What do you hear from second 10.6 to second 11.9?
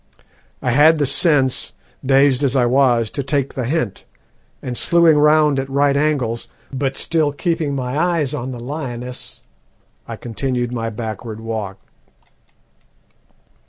my backward walk.